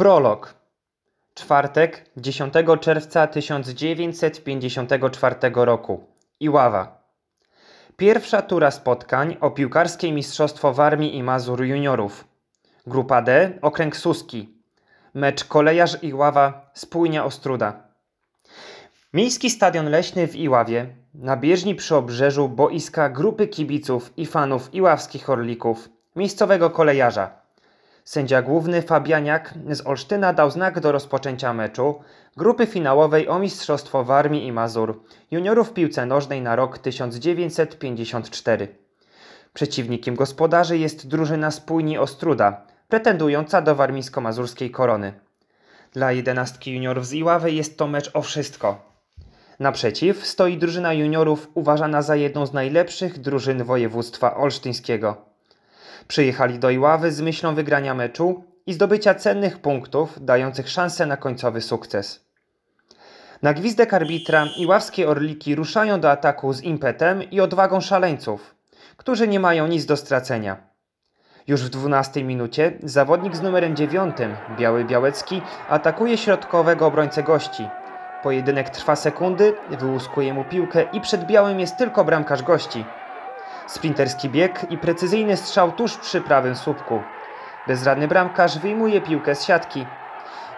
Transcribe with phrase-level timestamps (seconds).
[0.00, 0.54] Prolog.
[1.34, 6.04] Czwartek, 10 czerwca 1954 roku.
[6.40, 7.02] Iława.
[7.96, 12.24] Pierwsza tura spotkań o piłkarskie mistrzostwo Warmii i Mazur juniorów.
[12.86, 14.48] Grupa D, okręg Suski.
[15.14, 17.82] Mecz Kolejarz Iława, Spójnia Ostruda.
[19.12, 25.30] Miejski Stadion Leśny w Iławie, na bieżni przy obrzeżu boiska grupy kibiców i fanów iławskich
[25.30, 27.39] orlików, miejscowego kolejarza.
[28.10, 32.00] Sędzia główny Fabianiak z Olsztyna dał znak do rozpoczęcia meczu
[32.36, 38.68] grupy finałowej o Mistrzostwo Warmii i Mazur juniorów w piłce nożnej na rok 1954.
[39.54, 45.12] Przeciwnikiem gospodarzy jest drużyna Spójni Ostruda, pretendująca do warmińsko-mazurskiej korony.
[45.92, 48.96] Dla jedenastki juniorów z Iławy jest to mecz o wszystko.
[49.60, 55.29] Naprzeciw stoi drużyna juniorów uważana za jedną z najlepszych drużyn województwa olsztyńskiego.
[56.08, 61.60] Przyjechali do Iławy z myślą wygrania meczu i zdobycia cennych punktów dających szansę na końcowy
[61.60, 62.30] sukces.
[63.42, 68.54] Na gwizdek arbitra iławskie orliki ruszają do ataku z impetem i odwagą szaleńców,
[68.96, 70.56] którzy nie mają nic do stracenia.
[71.46, 74.16] Już w 12 minucie zawodnik z numerem 9,
[74.58, 77.68] Biały Białecki, atakuje środkowego obrońcę gości.
[78.22, 82.84] Pojedynek trwa sekundy, wyłuskuje mu piłkę i przed Białym jest tylko bramkarz gości.
[83.70, 87.02] Sprinterski bieg i precyzyjny strzał tuż przy prawym słupku.
[87.66, 89.86] Bezradny bramkarz wyjmuje piłkę z siatki.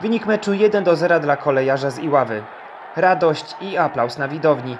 [0.00, 2.42] Wynik meczu 1 do 0 dla kolejarza z Iławy.
[2.96, 4.76] Radość i aplauz na widowni.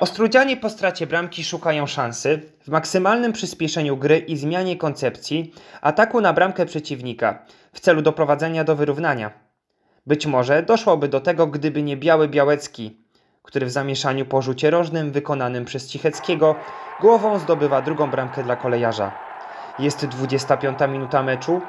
[0.00, 6.32] Ostrudzianie po stracie bramki szukają szansy w maksymalnym przyspieszeniu gry i zmianie koncepcji ataku na
[6.32, 9.30] bramkę przeciwnika w celu doprowadzenia do wyrównania.
[10.06, 13.03] Być może doszłoby do tego, gdyby nie Biały Białecki,
[13.44, 16.54] który w zamieszaniu po rzucie rożnym wykonanym przez Cicheckiego
[17.00, 19.12] głową zdobywa drugą bramkę dla kolejarza.
[19.78, 21.60] Jest 25 minuta meczu.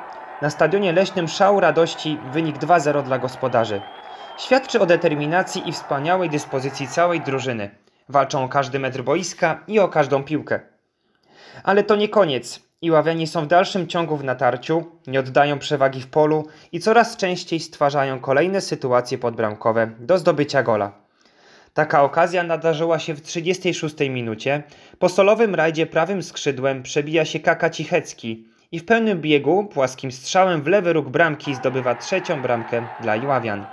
[0.41, 3.81] Na stadionie leśnym szał radości wynik 2-0 dla gospodarzy.
[4.37, 7.69] Świadczy o determinacji i wspaniałej dyspozycji całej drużyny.
[8.09, 10.59] Walczą o każdy metr boiska i o każdą piłkę.
[11.63, 12.59] Ale to nie koniec.
[12.81, 17.59] Iławianie są w dalszym ciągu w natarciu, nie oddają przewagi w polu i coraz częściej
[17.59, 21.04] stwarzają kolejne sytuacje podbramkowe do zdobycia gola.
[21.75, 24.63] Taka okazja nadarzyła się w 36 minucie.
[25.00, 30.62] Po solowym rajdzie prawym skrzydłem przebija się Kaka Cichecki i w pełnym biegu płaskim strzałem
[30.62, 33.66] w lewy róg bramki zdobywa trzecią bramkę dla Iławian.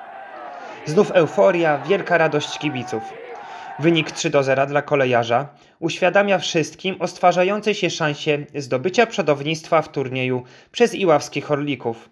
[0.86, 3.02] Znów euforia, wielka radość kibiców.
[3.78, 5.48] Wynik 3 do 0 dla kolejarza
[5.80, 10.42] uświadamia wszystkim o stwarzającej się szansie zdobycia przodownictwa w turnieju
[10.72, 12.11] przez iławskich orlików.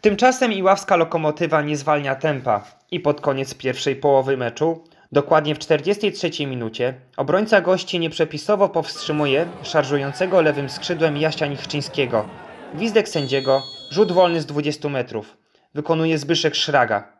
[0.00, 6.46] Tymczasem iławska lokomotywa nie zwalnia tempa i pod koniec pierwszej połowy meczu, dokładnie w 43
[6.46, 12.28] minucie, obrońca gości nieprzepisowo powstrzymuje szarżującego lewym skrzydłem Jasia Nichczyńskiego.
[12.74, 15.36] Gwizdek sędziego, rzut wolny z 20 metrów.
[15.74, 17.12] Wykonuje Zbyszek Szraga.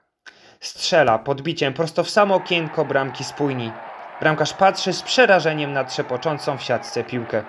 [0.61, 3.73] Strzela podbiciem prosto w samo okienko bramki spójni.
[4.21, 7.45] Bramkarz patrzy z przerażeniem na trzepoczącą w siatce piłkę.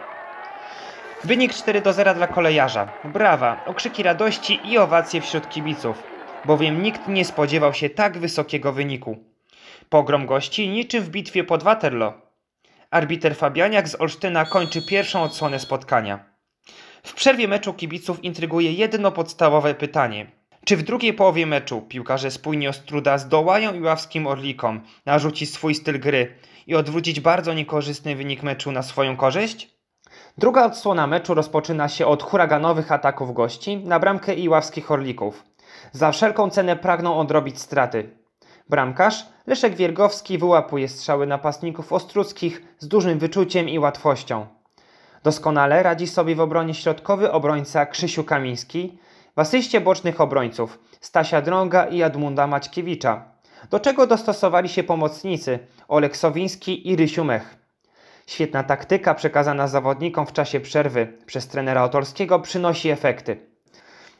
[1.23, 2.89] Wynik 4 do 0 dla kolejarza.
[3.03, 6.03] Brawa, okrzyki radości i owacje wśród kibiców,
[6.45, 9.17] bowiem nikt nie spodziewał się tak wysokiego wyniku.
[9.89, 12.13] Pogrom gości niczym w bitwie pod Waterloo.
[12.91, 16.19] Arbiter Fabianiak z Olsztyna kończy pierwszą odsłonę spotkania.
[17.03, 20.31] W przerwie meczu kibiców intryguje jedno podstawowe pytanie.
[20.65, 26.35] Czy w drugiej połowie meczu piłkarze spójnie Ostruda zdołają iławskim Orlikom narzucić swój styl gry
[26.67, 29.76] i odwrócić bardzo niekorzystny wynik meczu na swoją korzyść?
[30.39, 35.43] Druga odsłona meczu rozpoczyna się od huraganowych ataków gości na bramkę iławskich Orlików.
[35.91, 38.09] Za wszelką cenę pragną odrobić straty.
[38.69, 44.45] Bramkarz Leszek Wiergowski wyłapuje strzały napastników ostruckich z dużym wyczuciem i łatwością.
[45.23, 48.97] Doskonale radzi sobie w obronie środkowy obrońca Krzysiu Kamiński,
[49.35, 53.23] w asyście bocznych obrońców Stasia Drąga i Admunda Maćkiewicza,
[53.69, 57.66] do czego dostosowali się pomocnicy Olek Sowiński i Rysiu Mech.
[58.27, 63.37] Świetna taktyka przekazana zawodnikom w czasie przerwy przez trenera Otolskiego przynosi efekty.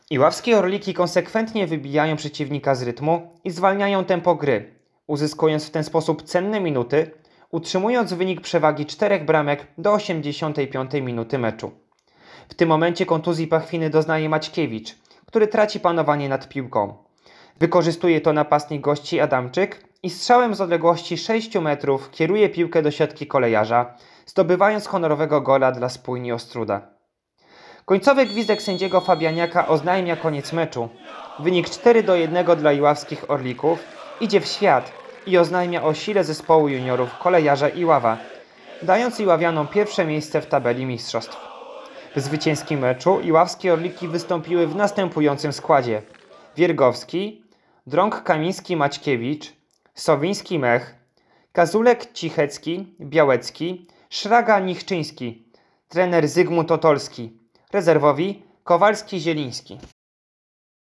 [0.10, 4.74] Iławskie Orliki konsekwentnie wybijają przeciwnika z rytmu i zwalniają tempo gry,
[5.08, 7.12] uzyskując w ten sposób cenne minuty,
[7.52, 11.72] utrzymując wynik przewagi czterech bramek do 85 minuty meczu.
[12.50, 14.96] W tym momencie kontuzji pachwiny doznaje Maćkiewicz,
[15.26, 16.98] który traci panowanie nad piłką.
[17.60, 23.28] Wykorzystuje to napastnik gości Adamczyk i strzałem z odległości 6 metrów kieruje piłkę do siatki
[23.28, 23.96] kolejarza,
[24.26, 26.82] zdobywając honorowego gola dla spójni Ostruda.
[27.86, 30.90] Końcowy gwizdek sędziego Fabianiaka oznajmia koniec meczu.
[31.40, 33.80] Wynik 4 do 1 dla iławskich Orlików
[34.22, 34.92] idzie w świat
[35.28, 38.18] i oznajmia o sile zespołu juniorów kolejarza Iława,
[38.82, 41.38] dając Iławianom pierwsze miejsce w tabeli mistrzostw.
[42.16, 46.02] W zwycięskim meczu Iławskie Orliki wystąpiły w następującym składzie.
[46.56, 47.44] Wiergowski,
[47.88, 49.57] Drąg Kamiński-Maćkiewicz,
[49.98, 50.96] Sowiński Mech,
[51.52, 55.52] Kazulek Cichecki, Białecki, Szraga Nichczyński,
[55.88, 57.40] trener Zygmunt Otolski,
[57.74, 59.78] rezerwowi Kowalski Zieliński.